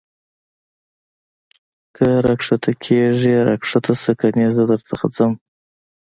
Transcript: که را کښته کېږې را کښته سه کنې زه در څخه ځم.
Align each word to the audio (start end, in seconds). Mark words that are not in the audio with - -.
که 1.95 2.07
را 2.25 2.33
کښته 2.39 2.71
کېږې 2.83 3.35
را 3.47 3.55
کښته 3.61 3.93
سه 4.03 4.11
کنې 4.19 4.47
زه 4.55 4.61
در 4.69 4.81
څخه 4.89 5.05
ځم. 5.15 5.31